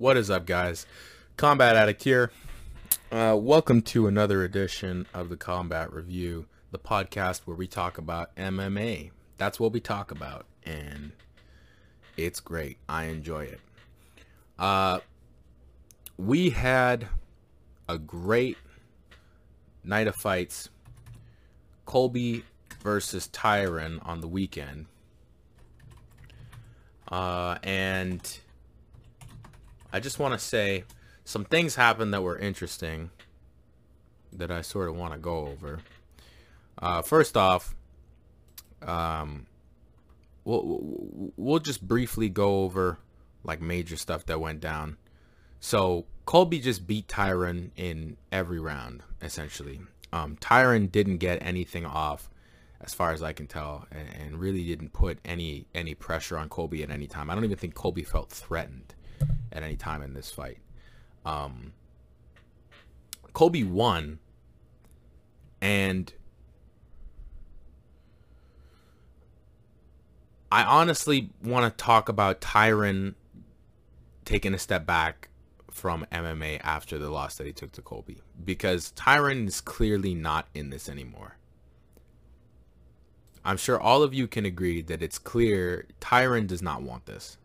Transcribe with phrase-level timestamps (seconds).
[0.00, 0.86] What is up, guys?
[1.36, 2.32] Combat Addict here.
[3.12, 8.34] Uh, welcome to another edition of the Combat Review, the podcast where we talk about
[8.34, 9.10] MMA.
[9.36, 11.12] That's what we talk about, and
[12.16, 12.78] it's great.
[12.88, 13.60] I enjoy it.
[14.58, 15.00] Uh,
[16.16, 17.06] we had
[17.86, 18.56] a great
[19.84, 20.70] night of fights.
[21.84, 22.44] Colby
[22.82, 24.86] versus Tyron on the weekend.
[27.06, 28.40] Uh, and
[29.92, 30.84] I just want to say
[31.24, 33.10] some things happened that were interesting
[34.32, 35.80] that I sort of want to go over.
[36.78, 37.74] Uh, first off,
[38.82, 39.46] um,
[40.44, 42.98] we'll, we'll just briefly go over
[43.44, 44.96] like major stuff that went down.
[45.60, 49.80] So Colby just beat Tyron in every round, essentially.
[50.12, 52.30] Um, Tyron didn't get anything off
[52.80, 56.48] as far as I can tell, and, and, really didn't put any any pressure on
[56.48, 57.30] Colby at any time.
[57.30, 58.94] I don't even think Colby felt threatened
[59.52, 60.58] at any time in this fight.
[61.24, 61.72] Um,
[63.32, 64.18] Colby won,
[65.60, 66.12] and
[70.50, 73.14] I honestly want to talk about Tyron
[74.24, 75.28] taking a step back
[75.70, 80.48] from MMA after the loss that he took to Colby because Tyron is clearly not
[80.54, 81.36] in this anymore.
[83.44, 87.38] I'm sure all of you can agree that it's clear Tyron does not want this.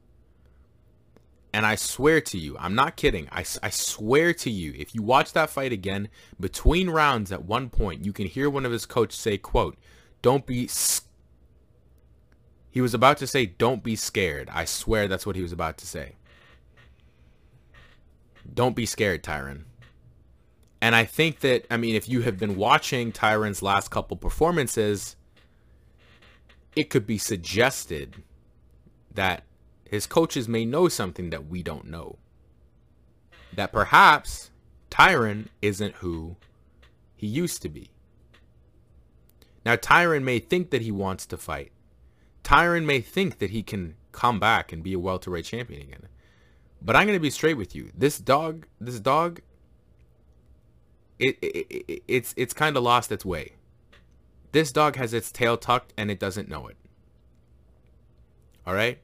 [1.55, 3.29] And I swear to you, I'm not kidding.
[3.31, 7.69] I, I swear to you, if you watch that fight again, between rounds at one
[7.69, 9.77] point, you can hear one of his coaches say, quote,
[10.21, 10.69] don't be...
[12.69, 14.49] He was about to say, don't be scared.
[14.51, 16.15] I swear that's what he was about to say.
[18.53, 19.63] Don't be scared, Tyron.
[20.81, 25.15] And I think that, I mean, if you have been watching Tyron's last couple performances,
[26.75, 28.23] it could be suggested
[29.13, 29.45] that
[29.89, 32.17] his coaches may know something that we don't know.
[33.53, 34.51] That perhaps
[34.89, 36.35] Tyron isn't who
[37.15, 37.89] he used to be.
[39.65, 41.71] Now, Tyron may think that he wants to fight.
[42.43, 46.07] Tyron may think that he can come back and be a welterweight champion again.
[46.81, 47.91] But I'm going to be straight with you.
[47.97, 49.41] This dog, this dog,
[51.17, 53.53] it, it, it it's it's kind of lost its way.
[54.51, 56.77] This dog has its tail tucked and it doesn't know it.
[58.67, 58.99] All right?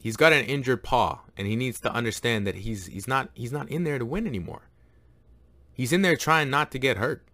[0.00, 3.52] He's got an injured paw and he needs to understand that he's he's not he's
[3.52, 4.68] not in there to win anymore.
[5.72, 7.24] He's in there trying not to get hurt.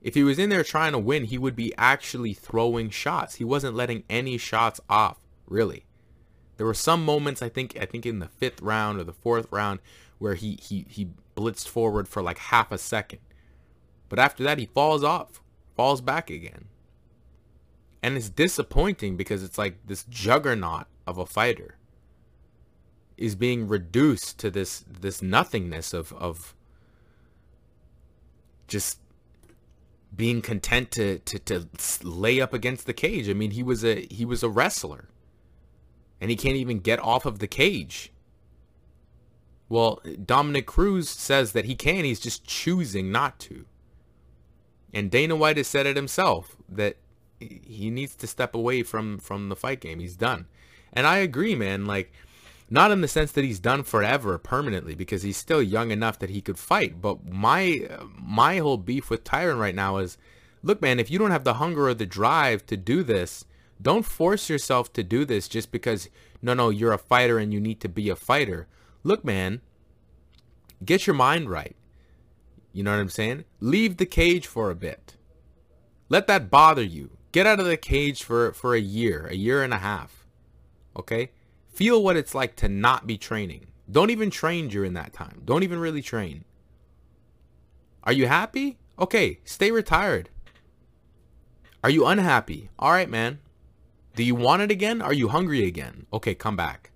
[0.00, 3.36] If he was in there trying to win, he would be actually throwing shots.
[3.36, 5.86] He wasn't letting any shots off, really.
[6.56, 9.46] There were some moments I think I think in the 5th round or the 4th
[9.50, 9.80] round
[10.18, 13.20] where he he he blitzed forward for like half a second.
[14.08, 15.42] But after that he falls off,
[15.76, 16.66] falls back again.
[18.02, 21.76] And it's disappointing because it's like this juggernaut of a fighter
[23.16, 26.54] is being reduced to this this nothingness of of
[28.66, 28.98] just
[30.14, 31.68] being content to, to to
[32.02, 33.28] lay up against the cage.
[33.28, 35.08] I mean, he was a he was a wrestler.
[36.20, 38.12] And he can't even get off of the cage.
[39.68, 43.66] Well, Dominick Cruz says that he can, he's just choosing not to.
[44.92, 46.96] And Dana White has said it himself that
[47.40, 49.98] he needs to step away from from the fight game.
[49.98, 50.46] He's done.
[50.94, 51.84] And I agree, man.
[51.84, 52.12] Like,
[52.70, 56.30] not in the sense that he's done forever permanently because he's still young enough that
[56.30, 57.00] he could fight.
[57.02, 60.16] But my my whole beef with Tyron right now is,
[60.62, 63.44] look, man, if you don't have the hunger or the drive to do this,
[63.82, 66.08] don't force yourself to do this just because
[66.40, 68.66] no, no, you're a fighter and you need to be a fighter.
[69.02, 69.60] Look, man,
[70.84, 71.76] get your mind right.
[72.72, 73.44] You know what I'm saying?
[73.60, 75.16] Leave the cage for a bit.
[76.08, 77.16] Let that bother you.
[77.32, 80.23] Get out of the cage for, for a year, a year and a half.
[80.96, 81.30] Okay?
[81.68, 83.66] Feel what it's like to not be training.
[83.90, 85.42] Don't even train during that time.
[85.44, 86.44] Don't even really train.
[88.04, 88.78] Are you happy?
[88.98, 90.30] Okay, stay retired.
[91.82, 92.70] Are you unhappy?
[92.78, 93.40] All right, man.
[94.14, 95.02] Do you want it again?
[95.02, 96.06] Are you hungry again?
[96.12, 96.92] Okay, come back.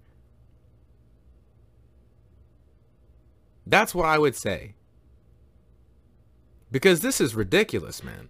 [3.66, 4.74] That's what I would say.
[6.70, 8.28] Because this is ridiculous, man.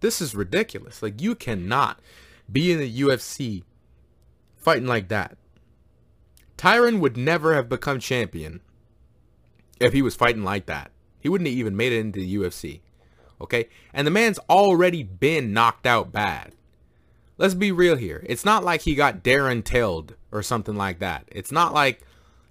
[0.00, 1.02] This is ridiculous.
[1.02, 2.00] Like, you cannot
[2.50, 3.62] be in the UFC
[4.62, 5.36] fighting like that.
[6.56, 8.60] Tyron would never have become champion
[9.80, 10.90] if he was fighting like that.
[11.18, 12.80] He wouldn't have even made it into the UFC.
[13.40, 13.68] Okay?
[13.92, 16.52] And the man's already been knocked out bad.
[17.38, 18.24] Let's be real here.
[18.26, 21.24] It's not like he got Darren tailed or something like that.
[21.32, 22.02] It's not like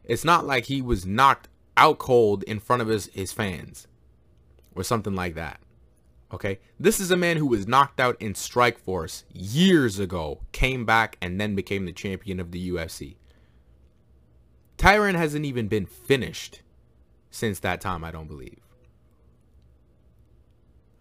[0.04, 1.48] it's not like he was knocked
[1.78, 3.88] out cold in front of his, his fans
[4.75, 5.62] or something like that.
[6.33, 11.18] Okay, this is a man who was knocked out in Strikeforce years ago, came back,
[11.22, 13.16] and then became the champion of the UFC.
[14.78, 16.62] Tyron hasn't even been finished
[17.30, 18.60] since that time, I don't believe.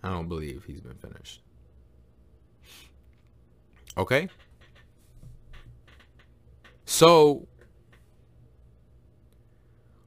[0.03, 1.43] I don't believe he's been finished.
[3.97, 4.29] Okay?
[6.85, 7.47] So,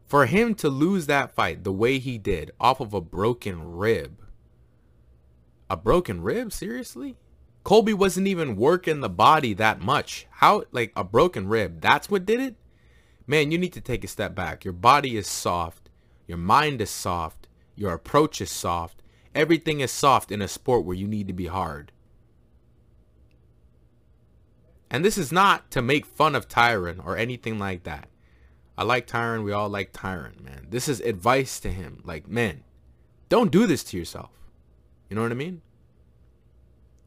[0.06, 4.23] for him to lose that fight the way he did off of a broken rib,
[5.74, 6.54] a broken rib?
[6.54, 7.18] Seriously?
[7.64, 10.28] Colby wasn't even working the body that much.
[10.30, 12.56] How, like, a broken rib, that's what did it?
[13.26, 14.64] Man, you need to take a step back.
[14.64, 15.90] Your body is soft.
[16.28, 17.48] Your mind is soft.
[17.76, 19.02] Your approach is soft.
[19.34, 21.92] Everything is soft in a sport where you need to be hard.
[24.92, 28.10] And this is not to make fun of Tyron or anything like that.
[28.78, 29.44] I like Tyron.
[29.44, 30.68] We all like Tyron, man.
[30.70, 32.02] This is advice to him.
[32.04, 32.64] Like, man,
[33.30, 34.30] don't do this to yourself.
[35.10, 35.62] You know what I mean?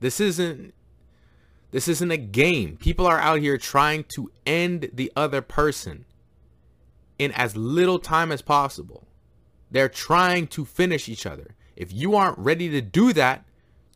[0.01, 0.75] This isn't
[1.71, 2.77] this isn't a game.
[2.77, 6.05] People are out here trying to end the other person
[7.19, 9.07] in as little time as possible.
[9.71, 11.57] They're trying to finish each other.
[11.75, 13.45] If you aren't ready to do that,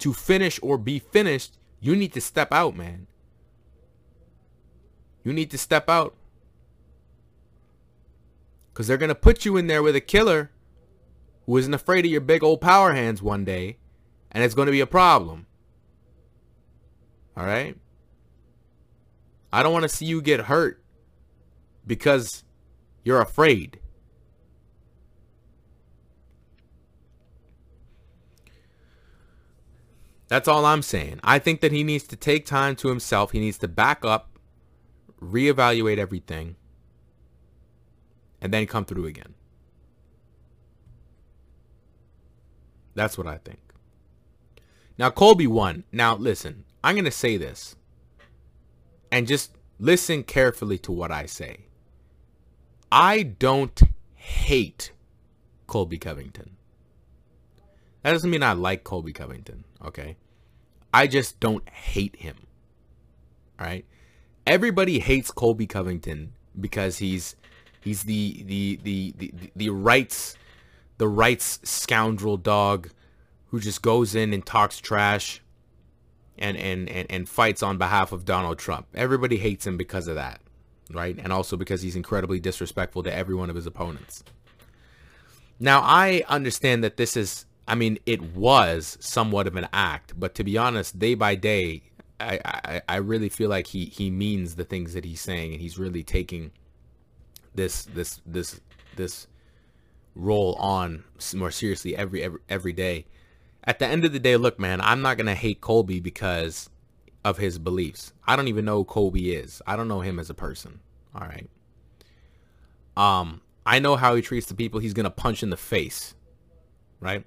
[0.01, 3.07] to finish or be finished, you need to step out, man.
[5.23, 6.15] You need to step out.
[8.73, 10.51] Because they're going to put you in there with a killer
[11.47, 13.77] who isn't afraid of your big old power hands one day.
[14.33, 15.47] And it's going to be a problem.
[17.37, 17.77] All right?
[19.53, 20.83] I don't want to see you get hurt
[21.87, 22.45] because
[23.03, 23.81] you're afraid.
[30.29, 31.19] That's all I'm saying.
[31.25, 33.33] I think that he needs to take time to himself.
[33.33, 34.39] He needs to back up,
[35.21, 36.55] reevaluate everything,
[38.41, 39.35] and then come through again.
[42.95, 43.59] That's what I think.
[45.01, 45.85] Now, Colby won.
[45.93, 47.75] Now, listen, I'm going to say this.
[49.11, 51.69] And just listen carefully to what I say.
[52.93, 53.81] I don't
[54.15, 54.93] hate
[55.67, 56.51] Colby Covington.
[58.03, 60.19] That doesn't mean I like Colby Covington, okay?
[60.93, 62.37] I just don't hate him.
[63.59, 63.87] All right?
[64.47, 67.37] Everybody hates Colby Covington because he's
[67.81, 70.37] he's the the the the, the rights
[70.99, 72.91] the rights scoundrel dog
[73.51, 75.43] who just goes in and talks trash
[76.39, 78.87] and, and, and, and fights on behalf of Donald Trump.
[78.95, 80.41] Everybody hates him because of that,
[80.91, 81.19] right?
[81.19, 84.25] And also because he's incredibly disrespectful to every one of his opponents.
[85.59, 90.35] Now, I understand that this is, I mean, it was somewhat of an act, but
[90.37, 91.83] to be honest, day by day,
[92.19, 95.61] I, I, I really feel like he, he means the things that he's saying and
[95.61, 96.53] he's really taking
[97.55, 98.61] this, this, this,
[98.97, 99.27] this
[100.15, 101.05] role on
[101.35, 103.07] more seriously every, every, every day
[103.65, 106.71] at the end of the day, look, man, I'm not going to hate Colby because
[107.25, 108.13] of his beliefs.
[108.27, 109.61] I don't even know who Colby is.
[109.67, 110.81] I don't know him as a person.
[111.15, 111.49] All right.
[112.97, 116.15] Um, I know how he treats the people he's going to punch in the face.
[117.01, 117.25] Right?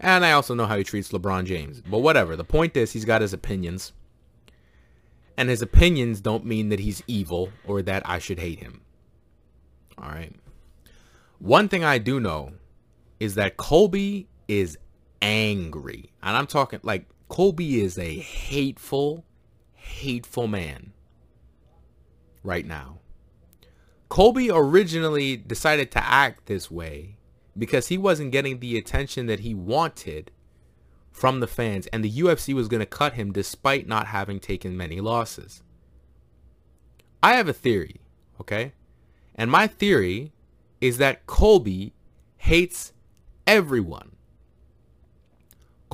[0.00, 1.80] And I also know how he treats LeBron James.
[1.80, 2.36] But whatever.
[2.36, 3.92] The point is he's got his opinions.
[5.36, 8.82] And his opinions don't mean that he's evil or that I should hate him.
[9.98, 10.32] All right.
[11.38, 12.52] One thing I do know
[13.18, 14.78] is that Colby is
[15.24, 16.10] angry.
[16.22, 19.24] And I'm talking like Colby is a hateful,
[19.72, 20.92] hateful man
[22.42, 22.98] right now.
[24.10, 27.16] Colby originally decided to act this way
[27.56, 30.30] because he wasn't getting the attention that he wanted
[31.10, 34.76] from the fans and the UFC was going to cut him despite not having taken
[34.76, 35.62] many losses.
[37.22, 38.02] I have a theory,
[38.40, 38.74] okay?
[39.34, 40.32] And my theory
[40.80, 41.94] is that Colby
[42.36, 42.92] hates
[43.46, 44.13] everyone.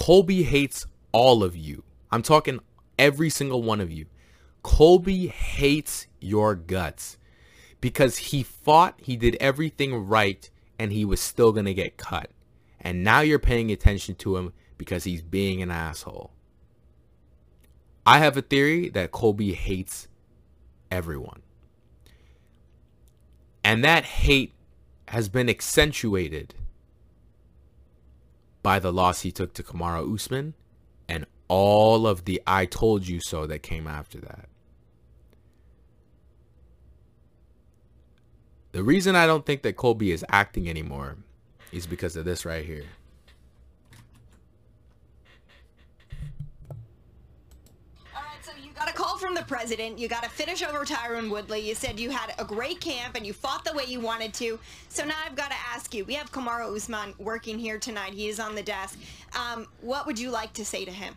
[0.00, 1.84] Colby hates all of you.
[2.10, 2.60] I'm talking
[2.98, 4.06] every single one of you.
[4.62, 7.18] Colby hates your guts
[7.82, 12.30] because he fought, he did everything right, and he was still going to get cut.
[12.80, 16.32] And now you're paying attention to him because he's being an asshole.
[18.06, 20.08] I have a theory that Colby hates
[20.90, 21.42] everyone.
[23.62, 24.54] And that hate
[25.08, 26.54] has been accentuated
[28.62, 30.54] by the loss he took to Kamaru Usman
[31.08, 34.48] and all of the I told you so that came after that.
[38.72, 41.16] The reason I don't think that Colby is acting anymore
[41.72, 42.84] is because of this right here.
[49.20, 49.98] From the president.
[49.98, 51.60] You got to finish over Tyron Woodley.
[51.60, 54.58] You said you had a great camp and you fought the way you wanted to.
[54.88, 56.04] So now I've got to ask you.
[56.06, 58.14] We have Kamaru Usman working here tonight.
[58.14, 58.98] He is on the desk.
[59.38, 61.14] Um, what would you like to say to him?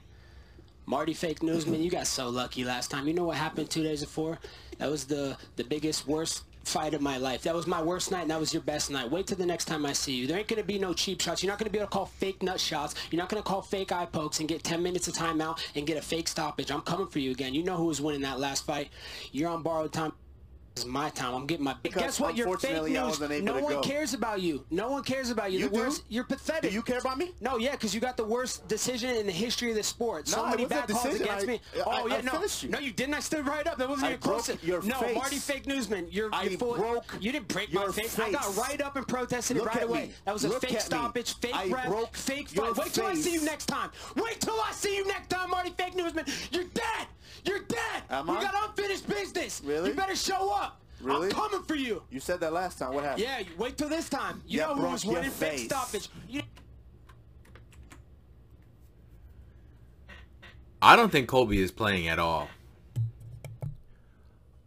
[0.85, 3.07] Marty Fake Newsman, you got so lucky last time.
[3.07, 4.37] You know what happened two days before?
[4.79, 7.43] That was the, the biggest, worst fight of my life.
[7.43, 9.09] That was my worst night, and that was your best night.
[9.11, 10.27] Wait till the next time I see you.
[10.27, 11.43] There ain't gonna be no cheap shots.
[11.43, 12.95] You're not gonna be able to call fake nut shots.
[13.11, 15.97] You're not gonna call fake eye pokes and get 10 minutes of timeout and get
[15.97, 16.71] a fake stoppage.
[16.71, 17.53] I'm coming for you again.
[17.53, 18.89] You know who was winning that last fight.
[19.31, 20.13] You're on borrowed time.
[20.75, 21.35] This is my time.
[21.35, 21.75] I'm getting my.
[21.83, 22.35] Because Guess what?
[22.35, 23.19] You're fake news.
[23.43, 23.81] No one go.
[23.81, 24.65] cares about you.
[24.71, 25.59] No one cares about you.
[25.59, 25.81] You the do?
[25.81, 26.03] worst.
[26.09, 26.71] You're pathetic.
[26.71, 27.31] Do you care about me?
[27.41, 30.27] No, yeah, because you got the worst decision in the history of the sport.
[30.27, 31.61] So No, it many bad calls against I- me.
[31.75, 32.69] I- oh yeah, I no, you.
[32.69, 33.13] no, you didn't.
[33.13, 33.77] I stood right up.
[33.77, 34.49] That wasn't even close.
[34.63, 35.15] your no, face.
[35.15, 36.07] Marty, fake newsman.
[36.09, 38.17] You're, I full, broke You didn't break my your face.
[38.17, 40.01] I got right up and protested Look it right away.
[40.07, 40.11] me.
[40.25, 42.75] That was a Look fake stoppage, fake I ref, broke fake fight.
[42.77, 43.91] Wait till I see you next time.
[44.15, 46.25] Wait till I see you next time, Marty, fake newsman.
[46.51, 47.07] You're dead.
[47.45, 48.03] You're dead.
[48.09, 48.43] Am you I?
[48.43, 49.61] got unfinished business.
[49.63, 49.89] Really?
[49.89, 50.72] You better show up.
[51.03, 51.27] Really?
[51.27, 52.03] I'm coming for you.
[52.09, 52.93] You said that last time.
[52.93, 53.23] What happened?
[53.23, 54.41] Yeah, you wait till this time.
[54.47, 55.65] You Yeah, know who broke was winning fake face.
[55.65, 56.09] stoppage.
[56.29, 56.41] You
[60.81, 62.49] I don't think Colby is playing at all.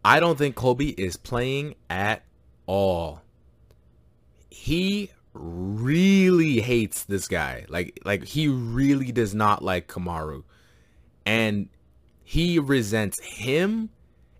[0.03, 2.23] I don't think Colby is playing at
[2.65, 3.21] all.
[4.49, 7.65] He really hates this guy.
[7.69, 10.43] Like like he really does not like Kamaru.
[11.25, 11.69] And
[12.23, 13.89] he resents him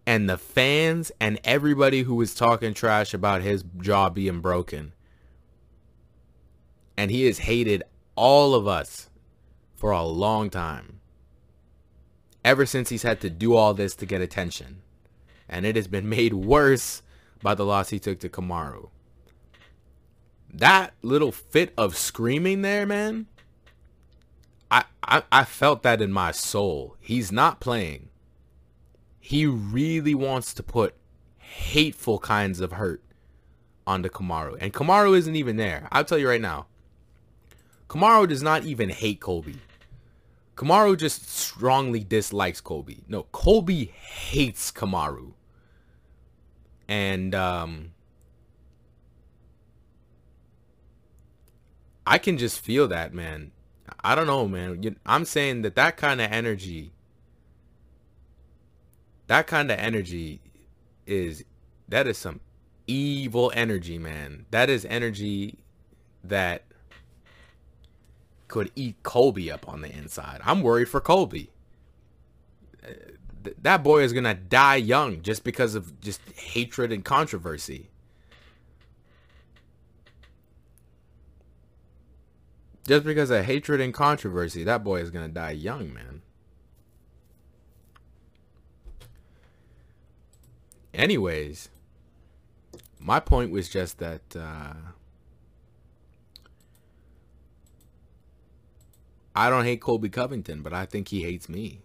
[0.08, 4.94] and the fans and everybody who was talking trash about his jaw being broken.
[6.96, 7.84] And he has hated
[8.16, 9.10] all of us
[9.76, 11.02] for a long time
[12.46, 14.82] ever since he's had to do all this to get attention.
[15.50, 17.04] And it has been made worse
[17.44, 18.90] by the loss he took to Kamaru.
[20.54, 23.28] That little fit of screaming there, man,
[24.72, 26.96] I, I, I felt that in my soul.
[27.02, 28.08] He's not playing.
[29.28, 30.96] He really wants to put
[31.36, 33.04] hateful kinds of hurt
[33.86, 34.58] onto Kamaru.
[34.62, 35.90] And Kamaru isn't even there.
[35.92, 36.68] I'll tell you right now.
[37.90, 39.58] Kamaru does not even hate Colby.
[40.56, 43.04] Kamaru just strongly dislikes Colby.
[43.10, 45.34] No, Colby hates Kamaru.
[46.88, 47.92] And um
[52.06, 53.52] I can just feel that, man.
[54.02, 54.96] I don't know, man.
[55.06, 56.94] I'm saying that that kind of energy
[59.28, 60.42] that kind of energy
[61.06, 61.44] is
[61.88, 62.40] that is some
[62.88, 64.46] evil energy, man.
[64.52, 65.60] That is energy
[66.24, 66.64] that
[68.48, 70.42] could eat Colby up on the inside.
[70.44, 71.52] I'm worried for Colby.
[73.44, 77.90] Th- that boy is gonna die young just because of just hatred and controversy.
[82.88, 86.22] Just because of hatred and controversy, that boy is gonna die young, man.
[90.98, 91.70] Anyways,
[93.00, 94.74] my point was just that uh,
[99.36, 101.82] I don't hate Colby Covington, but I think he hates me.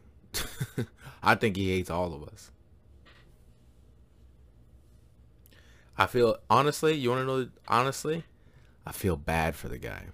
[1.23, 2.51] I think he hates all of us.
[5.99, 8.25] I feel honestly, you want to know honestly,
[8.87, 10.05] I feel bad for the guy.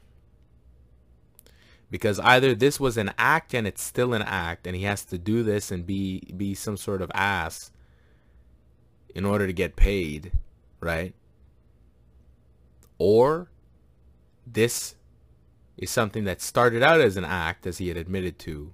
[1.89, 5.19] Because either this was an act and it's still an act and he has to
[5.19, 7.71] do this and be be some sort of ass
[9.15, 10.33] in order to get paid,
[10.81, 11.15] right?
[12.99, 13.51] Or
[14.47, 14.97] this
[15.77, 18.73] is something that started out as an act, as he had admitted to,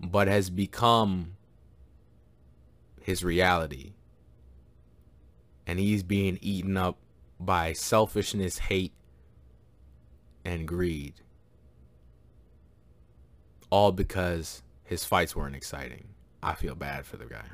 [0.00, 1.36] but has become
[3.00, 3.92] his reality.
[5.66, 6.98] And he's being eaten up
[7.38, 8.92] by selfishness, hate,
[10.44, 11.14] and greed.
[13.70, 16.08] All because his fights weren't exciting.
[16.42, 17.44] I feel bad for the guy.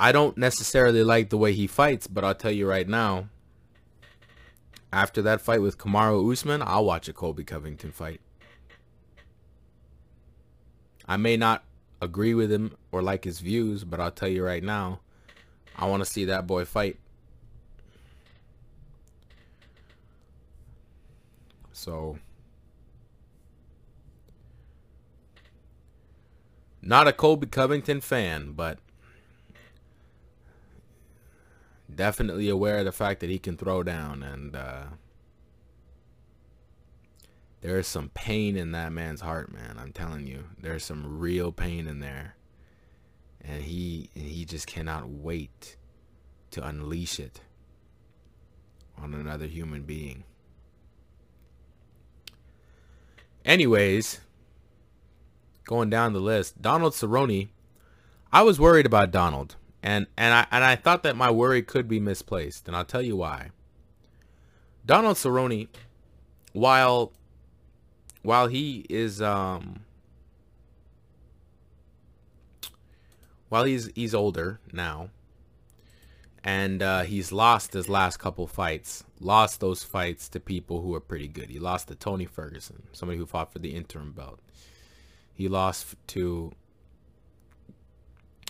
[0.00, 3.28] I don't necessarily like the way he fights, but I'll tell you right now,
[4.90, 8.22] after that fight with Kamaru Usman, I'll watch a Colby Covington fight.
[11.06, 11.64] I may not
[12.00, 15.00] agree with him or like his views, but I'll tell you right now,
[15.76, 16.96] I want to see that boy fight.
[21.74, 22.18] So,
[26.80, 28.78] not a Colby Covington fan, but
[32.00, 34.84] definitely aware of the fact that he can throw down and uh,
[37.60, 40.44] there is some pain in that man's heart man i'm telling you.
[40.58, 42.36] There's some real pain in there.
[43.42, 45.76] And he and he just cannot wait
[46.52, 47.42] to unleash it
[48.96, 50.24] on another human being.
[53.44, 54.20] Anyways
[55.64, 57.50] going down the list donald cerrone.
[58.32, 61.88] I was worried about donald and and I and I thought that my worry could
[61.88, 63.50] be misplaced, and I'll tell you why.
[64.84, 65.68] Donald Cerrone,
[66.52, 67.12] while
[68.22, 69.84] while he is um
[73.50, 75.10] well, he's he's older now,
[76.44, 79.04] and uh, he's lost his last couple fights.
[79.18, 81.50] Lost those fights to people who are pretty good.
[81.50, 84.40] He lost to Tony Ferguson, somebody who fought for the interim belt.
[85.34, 86.52] He lost to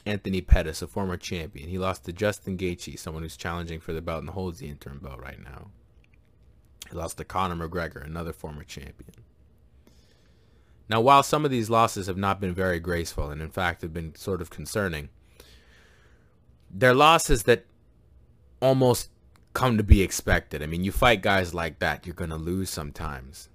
[0.07, 1.69] Anthony Pettis, a former champion.
[1.69, 4.99] He lost to Justin Gaethje, someone who's challenging for the belt and holds the interim
[4.99, 5.71] belt right now.
[6.89, 9.25] He lost to Conor McGregor, another former champion.
[10.89, 13.93] Now, while some of these losses have not been very graceful and in fact have
[13.93, 15.09] been sort of concerning,
[16.71, 17.67] they're losses that
[18.61, 19.11] almost
[19.53, 20.63] come to be expected.
[20.63, 23.49] I mean, you fight guys like that, you're going to lose sometimes.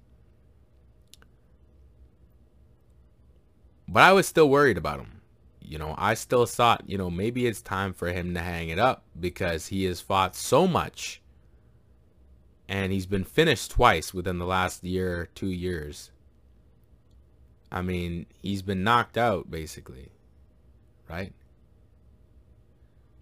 [3.88, 5.15] But I was still worried about him.
[5.66, 8.78] You know, I still thought, you know, maybe it's time for him to hang it
[8.78, 11.20] up because he has fought so much
[12.68, 16.10] and he's been finished twice within the last year, or two years.
[17.70, 20.10] I mean, he's been knocked out basically,
[21.08, 21.32] right?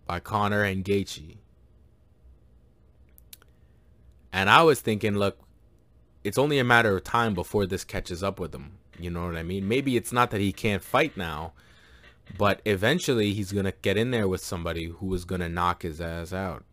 [0.06, 1.38] By Conor and Gaethje.
[4.32, 5.38] And I was thinking, look,
[6.24, 8.78] it's only a matter of time before this catches up with him.
[8.98, 9.66] You know what I mean?
[9.66, 11.52] Maybe it's not that he can't fight now,
[12.36, 15.82] but eventually he's going to get in there with somebody who is going to knock
[15.82, 16.64] his ass out.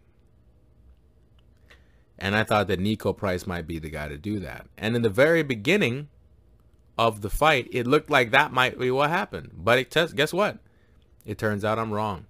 [2.17, 4.67] And I thought that Niko Price might be the guy to do that.
[4.77, 6.07] And in the very beginning
[6.97, 9.51] of the fight, it looked like that might be what happened.
[9.55, 10.59] But it t- guess what?
[11.25, 12.27] It turns out I'm wrong.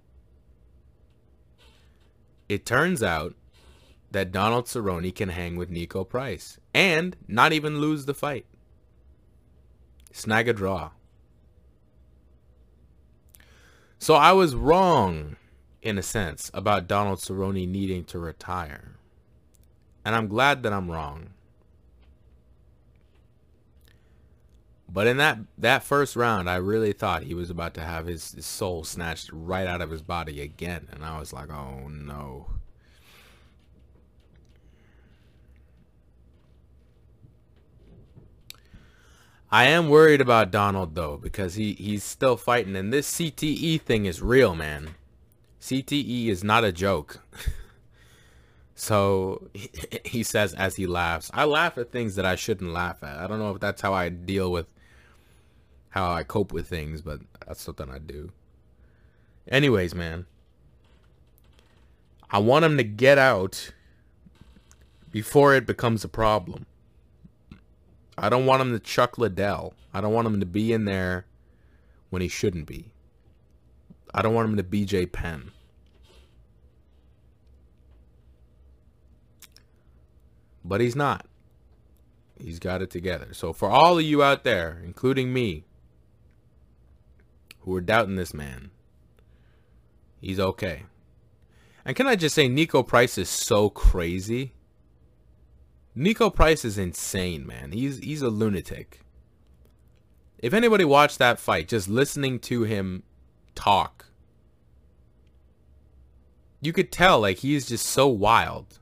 [2.48, 3.34] It turns out
[4.10, 8.46] that Donald Cerrone can hang with Niko Price and not even lose the fight.
[10.10, 10.90] Snag a draw.
[14.02, 15.36] So I was wrong,
[15.80, 18.96] in a sense, about Donald Cerrone needing to retire.
[20.04, 21.34] And I'm glad that I'm wrong.
[24.88, 28.32] But in that that first round, I really thought he was about to have his,
[28.32, 30.88] his soul snatched right out of his body again.
[30.90, 32.48] And I was like, oh no.
[39.52, 44.06] I am worried about Donald though because he he's still fighting and this CTE thing
[44.06, 44.94] is real, man.
[45.60, 47.20] CTE is not a joke.
[48.74, 49.48] So
[50.04, 53.16] he says as he laughs, I laugh at things that I shouldn't laugh at.
[53.16, 54.66] I don't know if that's how I deal with
[55.90, 58.32] how I cope with things, but that's something I do.
[59.46, 60.26] Anyways, man.
[62.28, 63.72] I want him to get out
[65.12, 66.66] before it becomes a problem.
[68.16, 69.74] I don't want him to Chuck Liddell.
[69.92, 71.26] I don't want him to be in there
[72.10, 72.92] when he shouldn't be.
[74.14, 75.52] I don't want him to BJ Penn.
[80.64, 81.26] but he's not.
[82.38, 83.28] He's got it together.
[83.32, 85.64] So for all of you out there, including me,
[87.60, 88.70] who are doubting this man,
[90.20, 90.84] he's okay.
[91.84, 94.52] And can I just say, Niko Price is so crazy.
[95.96, 97.72] Niko Price is insane, man.
[97.72, 99.00] He's he's a lunatic.
[100.38, 103.02] If anybody watched that fight, just listening to him
[103.54, 104.06] talk,
[106.60, 108.78] you could tell like he's just so wild.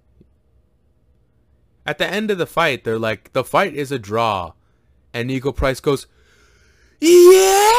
[1.85, 4.53] At the end of the fight, they're like, the fight is a draw.
[5.13, 6.07] And Niko Price goes,
[7.01, 7.73] yeah!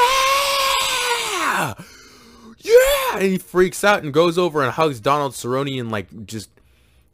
[2.57, 3.13] Yeah!
[3.13, 6.49] And he freaks out and goes over and hugs Donald Cerrone and like just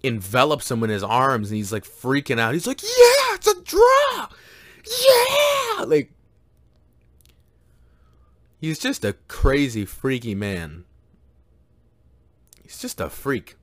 [0.04, 1.50] envelops him in his arms.
[1.50, 2.54] And he's like freaking out.
[2.54, 4.30] He's like, yeah, it's a draw!
[4.86, 5.84] Yeah!
[5.84, 6.12] Like,
[8.60, 10.86] he's just a crazy, freaky man.
[12.64, 13.58] He's just a freak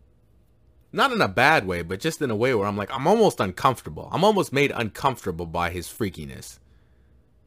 [0.95, 3.41] not in a bad way, but just in a way where I'm like, I'm almost
[3.41, 4.09] uncomfortable.
[4.13, 6.61] I'm almost made uncomfortable by his freakiness.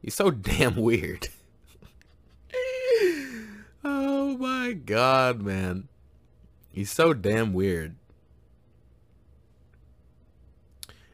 [0.02, 1.28] He's so damn weird.
[3.82, 5.88] oh my god, man.
[6.70, 7.96] He's so damn weird.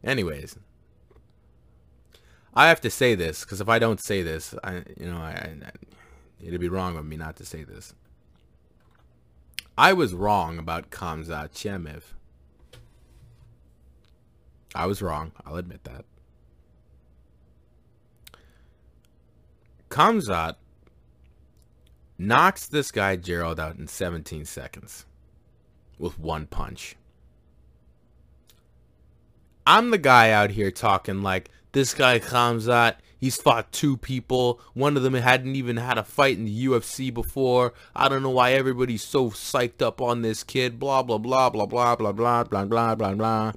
[0.05, 0.59] Anyways,
[2.53, 5.57] I have to say this because if I don't say this, I you know I,
[5.65, 5.71] I
[6.41, 7.95] it'd be wrong of me not to say this.
[9.77, 12.03] I was wrong about Khamzat Chimaev.
[14.75, 15.33] I was wrong.
[15.45, 16.05] I'll admit that.
[19.89, 20.57] Khamzat
[22.19, 25.07] knocks this guy Gerald out in 17 seconds
[25.99, 26.97] with one punch.
[29.67, 34.61] I'm the guy out here talking like this guy Khamzat, he's fought two people.
[34.75, 37.73] One of them hadn't even had a fight in the UFC before.
[37.97, 40.79] I don't know why everybody's so psyched up on this kid.
[40.79, 43.53] Blah blah blah blah blah blah blah blah blah blah blah.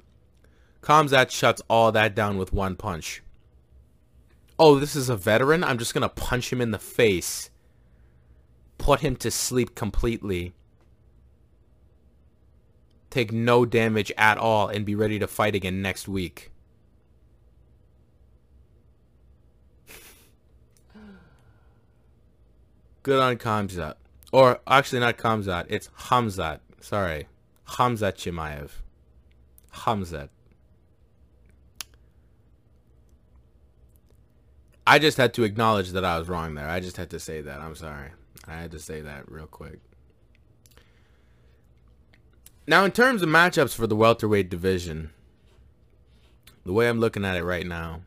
[0.82, 3.22] Khamzat shuts all that down with one punch.
[4.58, 5.62] Oh, this is a veteran?
[5.62, 7.50] I'm just to punch him in the face.
[8.78, 10.54] put him to sleep completely,
[13.10, 16.50] take no damage at all, and be ready to fight again next week.
[23.02, 23.94] Good on Kamzat.
[24.32, 26.60] Or, actually not Kamzat, it's Hamzat.
[26.80, 27.28] Sorry.
[27.66, 28.70] Hamzat Chimaev.
[29.72, 30.28] Hamzat.
[34.86, 36.68] I just had to acknowledge that I was wrong there.
[36.68, 37.60] I just had to say that.
[37.60, 38.08] I'm sorry.
[38.46, 39.80] I had to say that real quick.
[42.68, 45.08] Now, in terms of matchups for the welterweight division,
[46.66, 48.02] the way I'm looking at it right now,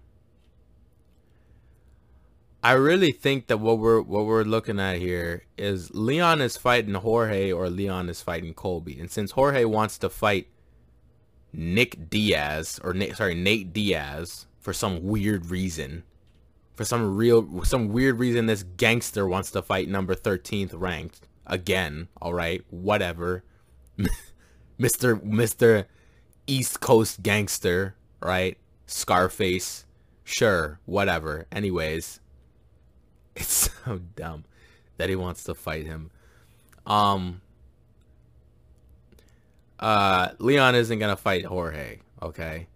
[2.61, 6.93] I really think that what we're what we're looking at here is Leon is fighting
[6.93, 8.99] Jorge or Leon is fighting Colby.
[8.99, 10.45] And since Jorge wants to fight
[11.51, 16.03] Nick Diaz or Nick, sorry Nate Diaz for some weird reason,
[16.75, 22.09] for some real some weird reason this gangster wants to fight number 13th ranked again
[22.21, 23.43] all right whatever
[24.81, 25.85] mr mr
[26.47, 28.57] east coast gangster right?
[28.85, 29.85] Scarface.
[30.23, 31.47] Sure whatever.
[31.51, 32.19] Anyways
[33.35, 34.45] it's so dumb
[34.97, 36.11] that he wants to fight him.
[36.85, 37.41] Um
[39.79, 42.67] uh leon isn't gonna fight jorge okay?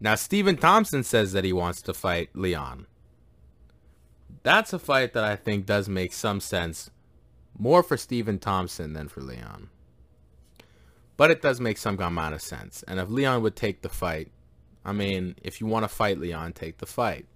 [0.00, 2.86] Now stephen thompson says that he wants to fight leon.
[4.42, 6.90] That's a fight that I think does make some sense
[7.58, 9.68] more for Stephen Thompson than for Leon.
[11.20, 12.82] But it does make some amount of sense.
[12.88, 14.32] And if Leon would take the fight,
[14.86, 17.26] I mean, if you want to fight Leon, take the fight.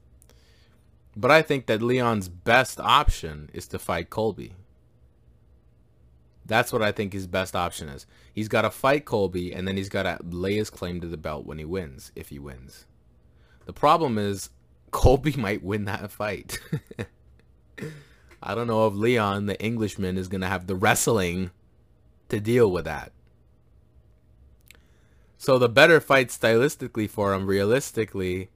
[1.14, 4.54] But I think that Leon's best option is to fight Colby.
[6.46, 8.06] That's what I think his best option is.
[8.32, 11.18] He's got to fight Colby, and then he's got to lay his claim to the
[11.18, 12.86] belt when he wins, if he wins.
[13.66, 14.48] The problem is,
[14.92, 16.58] Colby might win that fight.
[18.42, 21.50] I don't know if Leon, the Englishman, is going to have the wrestling
[22.30, 23.12] to deal with that.
[25.44, 28.48] So the better fight stylistically for him, realistically,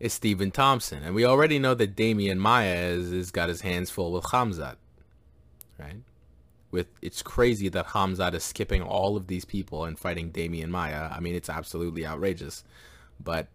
[0.00, 1.04] is Stephen Thompson.
[1.04, 4.74] And we already know that Demian Maia has, got his hands full with Hamzat.
[5.78, 5.98] Right?
[6.72, 11.08] With It's crazy that Hamzat is skipping all of these people and fighting Demian Maia.
[11.08, 12.64] I mean, it's absolutely outrageous.
[13.22, 13.46] But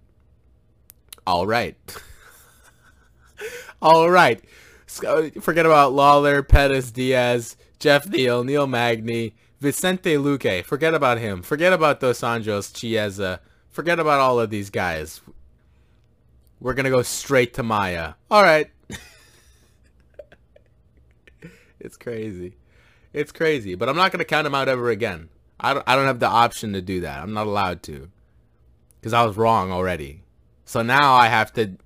[1.28, 1.76] all right.
[3.82, 4.42] All right.
[4.88, 10.64] Forget about Lawler, Pettis, Diaz, Geoff Neal, Neil Magny, Vicente Luque.
[10.64, 11.42] Forget about him.
[11.42, 13.42] Forget about Dos Anjos, Chiesa.
[13.70, 15.22] Forget about all of these guys.
[16.60, 18.14] We're going to go straight to Maia.
[18.30, 18.70] All right.
[21.80, 22.56] it's crazy.
[23.14, 23.76] It's crazy.
[23.76, 25.30] But I'm not going to count him out ever again.
[25.60, 27.22] I don't, I don't have the option to do that.
[27.22, 28.10] I'm not allowed to.
[29.00, 30.24] Because I was wrong already.
[30.66, 31.78] So now I have to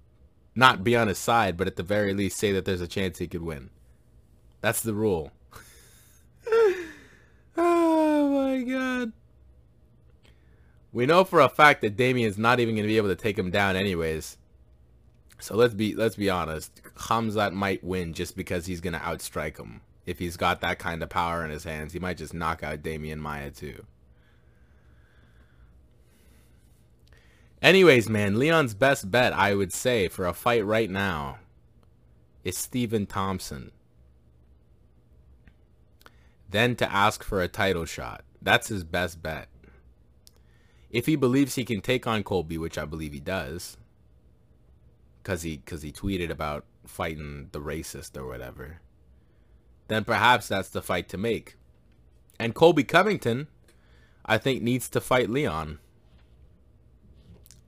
[0.55, 3.17] not be on his side, but at the very least say that there's a chance
[3.17, 3.69] he could win.
[4.61, 5.31] That's the rule.
[7.57, 9.13] oh my god.
[10.93, 13.37] We know for a fact that Demian's not even going to be able to take
[13.37, 14.37] him down anyways.
[15.39, 16.81] So let's be let's be honest.
[16.95, 19.81] Khamzat might win just because he's going to outstrike him.
[20.05, 22.83] If he's got that kind of power in his hands, he might just knock out
[22.83, 23.85] Demian Maia too.
[27.61, 31.39] Anyways, man, Leon's best bet, I would say, for a fight right now
[32.43, 33.71] is Stephen Thompson.
[36.49, 38.23] Then to ask for a title shot.
[38.41, 39.47] That's his best bet.
[40.93, 43.77] If he believes he can take on Colby, which I believe he does,
[45.21, 48.79] because he, cause he tweeted about fighting the racist or whatever,
[49.87, 51.55] then perhaps that's the fight to make.
[52.39, 53.47] And Colby Covington,
[54.23, 55.79] I think, needs to fight Leon.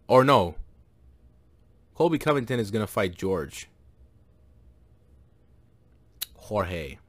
[0.08, 0.56] Or no.
[1.96, 3.70] Colby Covington is going to fight George.
[6.36, 7.00] Jorge.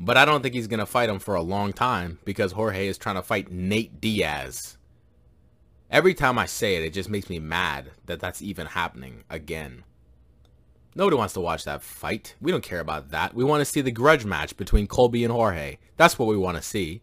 [0.00, 2.88] But I don't think he's going to fight him for a long time because Jorge
[2.88, 4.76] is trying to fight Nate Diaz.
[5.90, 9.84] Every time I say it, it just makes me mad that that's even happening again.
[10.94, 12.34] Nobody wants to watch that fight.
[12.40, 13.34] We don't care about that.
[13.34, 15.78] We want to see the grudge match between Colby and Jorge.
[15.96, 17.02] That's what we want to see.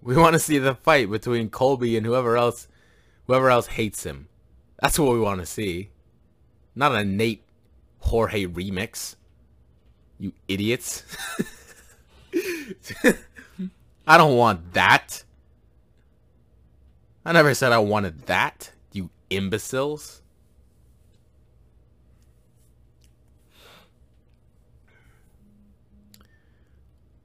[0.00, 2.68] We want to see the fight between Colby and whoever else,
[3.26, 4.28] whoever else hates him.
[4.80, 5.90] That's what we want to see.
[6.74, 7.42] Not a Nate
[8.00, 9.16] Jorge remix.
[10.18, 11.04] You idiots.
[14.06, 15.22] I don't want that.
[17.24, 20.22] I never said I wanted that, you imbeciles.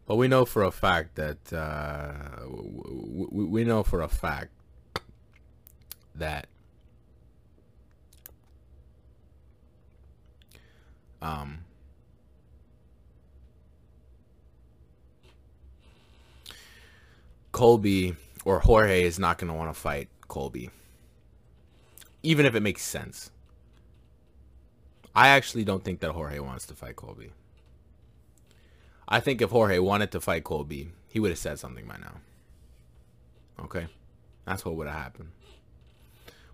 [0.06, 2.45] But we know for a fact that uh,
[3.32, 4.49] we, know for a fact
[6.15, 6.47] that
[11.21, 11.60] um,
[17.53, 20.71] Colby or Jorge is not going to want to fight Colby.
[22.23, 23.29] Even if it makes sense.
[25.15, 27.31] I actually don't think that Jorge wants to fight Colby.
[29.07, 32.15] I think if Jorge wanted to fight Colby, he would have said something by now.
[33.63, 33.85] Okay?
[34.45, 35.29] That's what would have happened.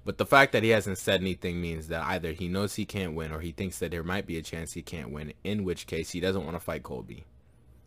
[0.04, 3.16] But the fact that he hasn't said anything means that either he knows he can't
[3.16, 5.88] win or he thinks that there might be a chance he can't win, in which
[5.88, 7.24] case he doesn't want to fight Colby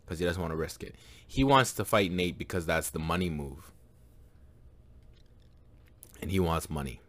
[0.03, 0.95] because he doesn't want to risk it.
[1.25, 3.71] He wants to fight Nate because that's the money move.
[6.21, 7.01] And he wants money.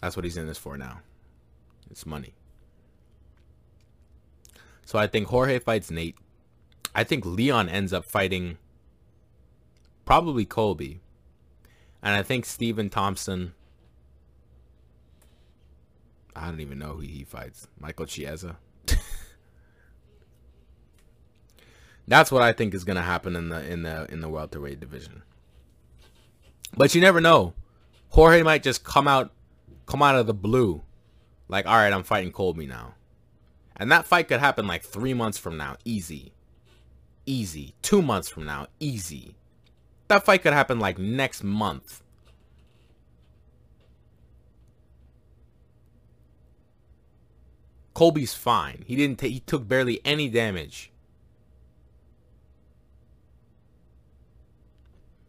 [0.00, 1.00] That's what he's in this for now.
[1.90, 2.34] It's money.
[4.84, 6.16] So I think Jorge fights Nate.
[6.94, 8.58] I think Leon ends up fighting
[10.04, 11.00] probably Colby.
[12.02, 13.54] And I think Stephen Thompson
[16.34, 17.68] I don't even know who he fights.
[17.78, 18.56] Michael Chiesa.
[22.12, 25.22] That's what I think is gonna happen in the in the in the welterweight division.
[26.76, 27.54] But you never know.
[28.10, 29.32] Jorge might just come out
[29.86, 30.82] come out of the blue.
[31.48, 32.96] Like, alright, I'm fighting Colby now.
[33.76, 35.76] And that fight could happen like three months from now.
[35.86, 36.34] Easy.
[37.24, 37.72] Easy.
[37.80, 38.66] Two months from now.
[38.78, 39.34] Easy.
[40.08, 42.02] That fight could happen like next month.
[47.94, 48.84] Colby's fine.
[48.86, 50.91] He didn't he took barely any damage.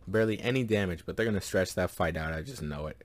[0.08, 2.34] Barely any damage, but they're going to stretch that fight out.
[2.34, 3.04] I just know it.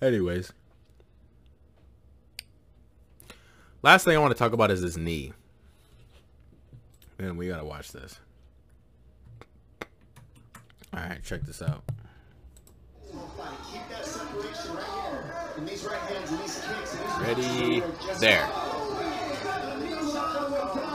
[0.00, 0.52] Anyways.
[3.82, 5.32] Last thing I want to talk about is his knee.
[7.18, 8.18] Man, we got to watch this.
[10.92, 11.82] All right, check this out.
[17.20, 17.82] Ready?
[18.20, 18.44] There.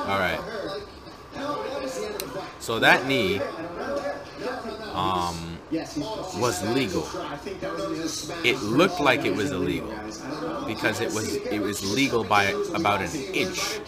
[0.07, 0.39] All right.
[2.69, 3.39] So that knee
[4.93, 5.58] um,
[6.39, 7.03] was legal.
[8.45, 9.91] It looked like it was illegal
[10.67, 13.79] because it was it was legal by about an inch.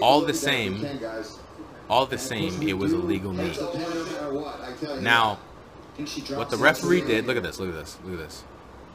[0.00, 0.86] All the same,
[1.90, 3.52] all the same, it was a legal knee.
[5.02, 5.38] Now,
[6.36, 8.44] what the referee did, look at this, look at this, look at this.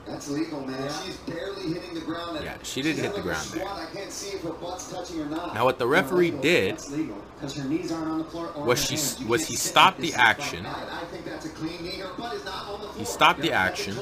[0.06, 0.92] That's legal, man.
[1.06, 2.40] She's barely hitting the ground.
[2.44, 3.68] Yeah, she didn't hit the ground there.
[3.68, 5.54] I can't see if her butt's touching or not.
[5.54, 8.52] Now, what the referee did That's legal her knees aren't on the floor.
[8.66, 9.24] Was she hands.
[9.26, 12.00] Was he stopped the action I think that's a clean knee.
[12.00, 13.06] Her butt is not on the floor.
[13.06, 13.98] stopped the Yeah, action.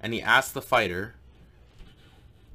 [0.00, 1.14] and he asked the fighter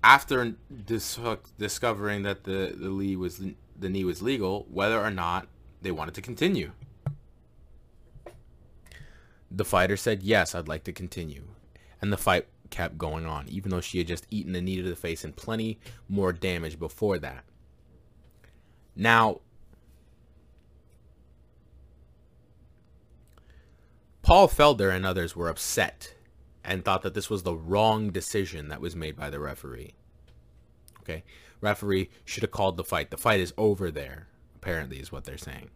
[0.04, 1.20] after dis-
[1.58, 3.42] discovering that the the knee was
[3.78, 5.48] the knee was legal whether or not
[5.82, 6.72] they wanted to continue.
[9.52, 11.44] The fighter said, "Yes, I'd like to continue."
[12.02, 14.88] And the fight kept going on even though she had just eaten a knee to
[14.88, 17.44] the face and plenty more damage before that.
[18.96, 19.42] Now,
[24.22, 26.14] Paul Felder and others were upset
[26.64, 29.96] and thought that this was the wrong decision that was made by the referee.
[31.02, 31.24] Okay?
[31.62, 33.10] Referee should have called the fight.
[33.10, 35.70] The fight is over there, apparently, is what they're saying.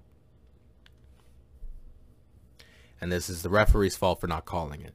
[3.02, 4.94] And this is the referee's fault for not calling it.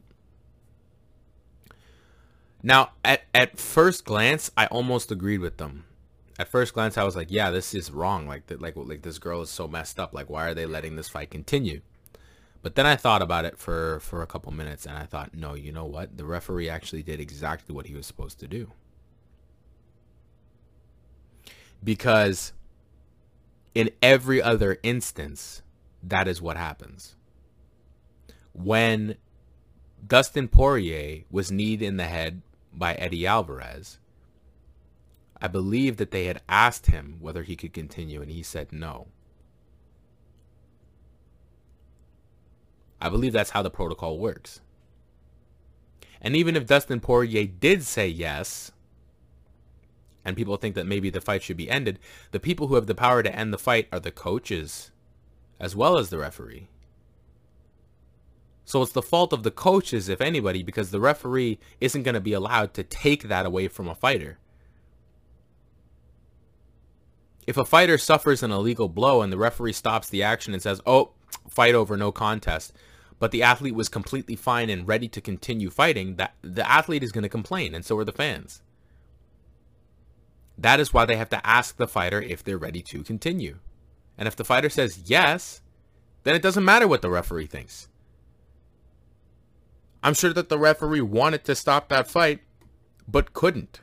[2.63, 5.85] Now, at, at first glance, I almost agreed with them.
[6.39, 8.27] At first glance, I was like, yeah, this is wrong.
[8.27, 10.13] Like, that, like, like this girl is so messed up.
[10.13, 11.81] Like, why are they letting this fight continue?
[12.63, 15.55] But then I thought about it for, for a couple minutes and I thought, no,
[15.55, 16.17] you know what?
[16.17, 18.73] The referee actually did exactly what he was supposed to do.
[21.83, 22.53] Because
[23.75, 25.63] in every other instance,
[26.03, 27.15] that is what happens.
[28.53, 29.17] When
[30.05, 32.43] Dustin Poirier was kneed in the head
[32.73, 33.99] by Eddie Alvarez,
[35.41, 39.09] I believe that they had asked him whether he could continue and he said no.
[43.01, 44.61] I believe that's how the protocol works.
[46.21, 48.73] And even if Dustin Poirier did say yes,
[50.25, 52.01] and people think that maybe the fight should be ended,
[52.33, 54.91] the people who have the power to end the fight are the coaches,
[55.61, 56.69] as well as the referee.
[58.69, 62.21] So it's the fault of the coaches, if anybody, because the referee isn't going to
[62.21, 64.37] be allowed to take that away from a fighter.
[67.47, 70.83] If a fighter suffers an illegal blow and the referee stops the action and says,
[70.85, 71.13] oh,
[71.49, 72.75] fight over, no contest,
[73.19, 77.11] but the athlete was completely fine and ready to continue fighting, that the athlete is
[77.11, 78.61] going to complain, and so are the fans.
[80.59, 83.61] That is why they have to ask the fighter if they're ready to continue.
[84.19, 85.63] And if the fighter says yes,
[86.25, 87.89] then it doesn't matter what the referee thinks.
[90.03, 92.41] I'm sure that the referee wanted to stop that fight,
[93.07, 93.81] but couldn't.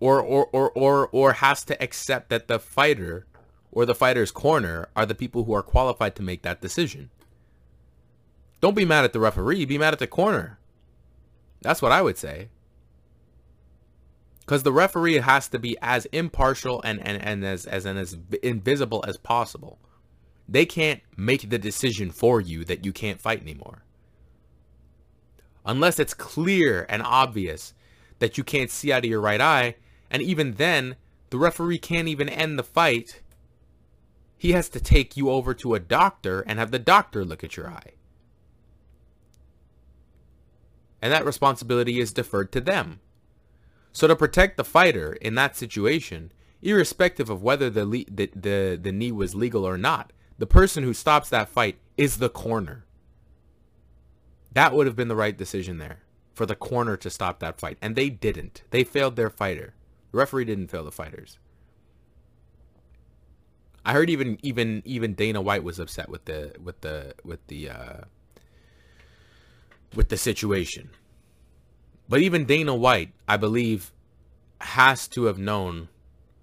[0.00, 3.26] or or or or or has to accept that the fighter
[3.70, 7.10] or the fighter's corner are the people who are qualified to make that decision.
[8.60, 10.58] Don't be mad at the referee, be mad at the corner.
[11.62, 12.48] That's what I would say.
[14.40, 18.18] Because the referee has to be as impartial and, and, and as, as, and as
[18.42, 19.78] invisible as possible.
[20.50, 23.84] They can't make the decision for you that you can't fight anymore.
[25.64, 27.72] Unless it's clear and obvious
[28.18, 29.76] that you can't see out of your right eye.
[30.10, 30.96] And even then,
[31.30, 33.22] the referee can't even end the fight.
[34.36, 37.56] He has to take you over to a doctor and have the doctor look at
[37.56, 37.92] your eye.
[41.00, 42.98] And that responsibility is deferred to them.
[43.92, 48.92] So to protect the fighter in that situation, irrespective of whether the, the, the, the
[48.92, 52.86] knee was legal or not, the person who stops that fight is the corner.
[54.52, 56.00] That would have been the right decision there
[56.32, 57.76] for the corner to stop that fight.
[57.82, 58.62] And they didn't.
[58.70, 59.74] They failed their fighter.
[60.12, 61.38] The referee didn't fail the fighters.
[63.84, 67.68] I heard even even even Dana White was upset with the with the with the
[67.68, 68.00] uh,
[69.94, 70.88] with the situation.
[72.08, 73.92] But even Dana White, I believe,
[74.62, 75.88] has to have known,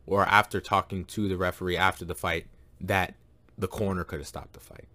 [0.05, 2.45] or after talking to the referee after the fight,
[2.79, 3.15] that
[3.57, 4.87] the corner could have stopped the fight.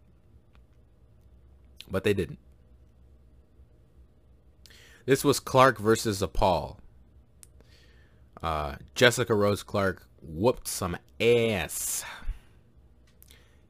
[1.91, 2.39] But they didn't.
[5.05, 6.79] This was Clark versus Paul.
[8.43, 12.05] Uh, Jessica Rose Clark whooped some ass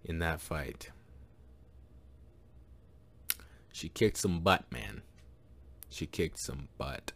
[0.04, 0.90] in that fight.
[3.72, 5.02] She kicked some butt, man.
[5.88, 7.12] She kicked some butt.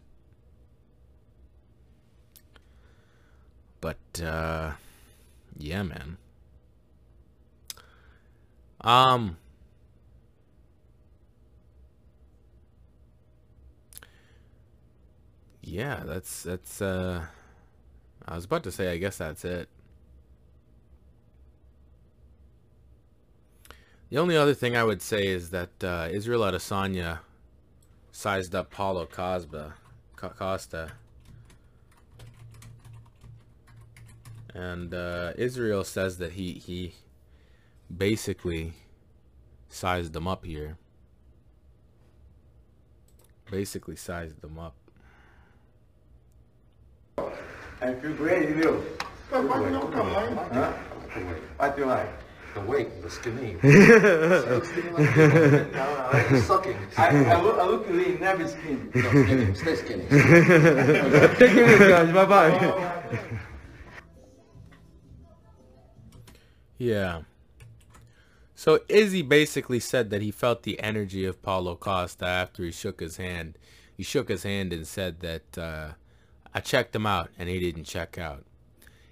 [3.79, 4.71] But, uh,
[5.57, 6.17] yeah, man.
[8.81, 9.37] Um,
[15.61, 17.25] yeah, that's, that's, uh,
[18.27, 19.69] I was about to say, I guess that's it.
[24.09, 27.19] The only other thing I would say is that uh, Israel Adesanya
[28.11, 29.73] sized up Paulo Costa,
[30.15, 30.93] Costa,
[34.53, 36.93] and uh, Israel says that he he
[37.95, 38.73] basically
[39.69, 40.77] sized them up here.
[43.49, 44.75] Basically sized them up.
[47.79, 48.83] I feel great, you.
[49.31, 49.41] Huh?
[51.57, 52.09] What do you like?
[52.53, 53.55] The weight, the skinny.
[56.41, 56.77] sucking.
[56.97, 58.79] I, I, look, I look lean, never skinny.
[58.95, 59.53] No, skinny.
[59.53, 60.05] Stay skinny.
[60.09, 62.11] Thank you, guys.
[62.13, 63.19] Bye bye.
[66.79, 67.21] Yeah.
[68.57, 72.99] So Izzy basically said that he felt the energy of Paulo Costa after he shook
[72.99, 73.55] his hand.
[73.95, 75.89] He shook his hand and said that uh,
[76.55, 78.45] I checked him out and he didn't check out.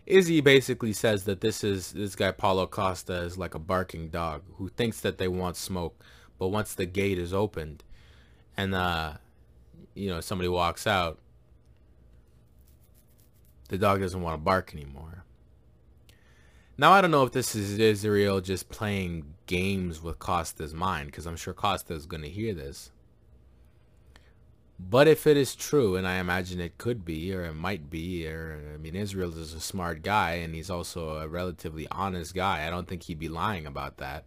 [0.08, 4.42] Izzy basically says that this is this guy Paulo Costa is like a barking dog
[4.56, 6.04] who thinks that they want smoke,
[6.40, 7.84] but once the gate is opened
[8.58, 9.14] and uh
[9.94, 11.20] you know somebody walks out,
[13.70, 15.25] the dog doesn't want to bark anymore.
[16.78, 21.26] Now I don't know if this is Israel just playing games with Costa's mind because
[21.26, 22.92] I'm sure Costa is going to hear this.
[24.78, 28.28] But if it is true, and I imagine it could be, or it might be,
[28.28, 32.68] or I mean, Israel is a smart guy, and he's also a relatively honest guy.
[32.68, 34.26] I don't think he'd be lying about that.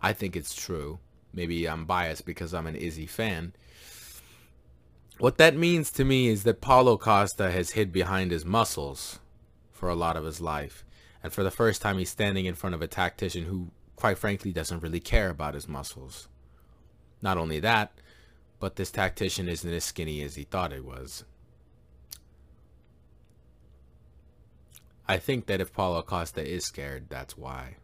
[0.00, 1.00] I think it's true.
[1.32, 3.54] Maybe I'm biased because I'm an Izzy fan.
[5.18, 9.18] What that means to me is that Paulo Costa has hid behind his muscles
[9.72, 10.84] for a lot of his life.
[11.22, 14.52] And for the first time, he's standing in front of a tactician who, quite frankly,
[14.52, 16.28] doesn't really care about his muscles.
[17.20, 17.92] Not only that,
[18.60, 21.24] but this tactician isn't as skinny as he thought it was.
[25.08, 27.76] I think that if Paulo Costa is scared, that's why.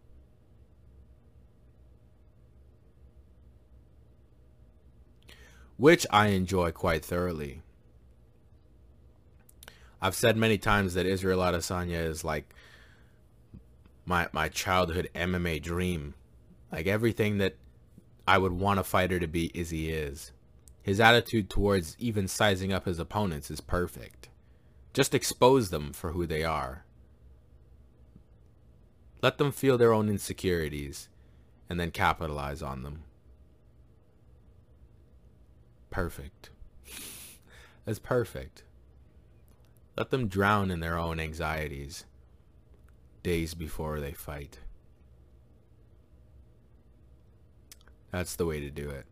[5.77, 7.63] Which I enjoy quite thoroughly.
[10.03, 12.55] I've said many times that Israel Adesanya is like
[14.05, 16.15] my my childhood MMA dream.
[16.71, 17.57] Like everything that
[18.27, 20.33] I would want a fighter to be is he is.
[20.83, 24.29] His attitude towards even sizing up his opponents is perfect.
[24.93, 26.85] Just expose them for who they are.
[29.23, 31.09] Let them feel their own insecurities
[31.71, 33.05] and then capitalize on them.
[35.91, 36.51] Perfect.
[37.85, 38.65] That's perfect.
[39.97, 42.05] Let them drown in their own anxieties
[43.25, 44.61] days before they fight.
[48.13, 49.07] That's the way to do it.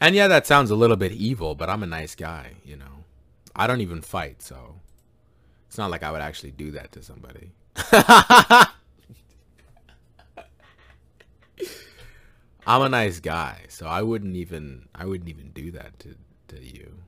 [0.00, 3.04] And yeah, that sounds a little bit evil, but I'm a nice guy, you know.
[3.56, 4.76] I don't even fight, so
[5.66, 7.50] it's not like I would actually do that to somebody.
[12.66, 16.14] I'm a nice guy, so I wouldn't even I wouldn't even do that to
[16.48, 16.98] to you.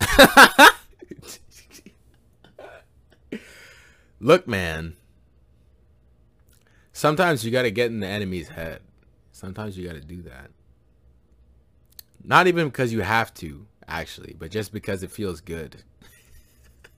[4.20, 4.96] Look, man.
[6.92, 8.80] Sometimes you got to get in the enemy's head.
[9.32, 10.50] Sometimes you got to do that.
[12.24, 15.82] Not even because you have to, actually, but just because it feels good.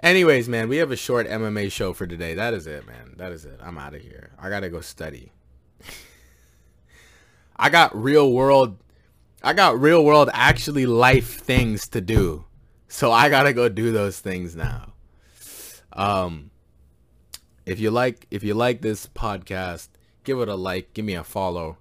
[0.00, 2.34] Anyways, man, we have a short MMA show for today.
[2.34, 3.14] That is it, man.
[3.16, 3.60] That is it.
[3.62, 4.32] I'm out of here.
[4.38, 5.30] I gotta go study.
[7.56, 8.78] I got real world
[9.44, 12.44] I got real world actually life things to do.
[12.92, 14.92] So I gotta go do those things now.
[15.94, 16.50] Um
[17.64, 19.88] if you like if you like this podcast,
[20.24, 21.78] give it a like, give me a follow,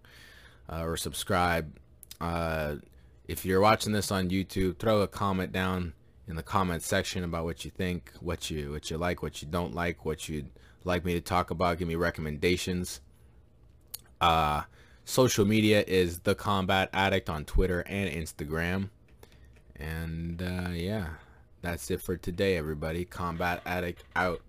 [0.70, 1.78] uh, or subscribe.
[2.22, 2.76] Uh
[3.28, 5.92] if you're watching this on YouTube, throw a comment down
[6.30, 9.50] in the comment section about what you think, what you what you like, what you
[9.50, 10.50] don't like, what you'd
[10.86, 11.78] like me to talk about.
[11.78, 13.02] Give me recommendations.
[14.22, 14.64] Uh,
[15.04, 18.92] social media is the Combat Addict on Twitter and Instagram.
[19.82, 21.08] And uh, yeah,
[21.62, 23.06] that's it for today, everybody.
[23.06, 24.42] Combat Addict out.